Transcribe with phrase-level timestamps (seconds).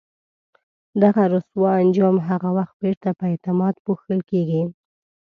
[1.03, 4.63] دغه رسوا انجام هغه وخت بیرته په اعتماد پوښل کېږي.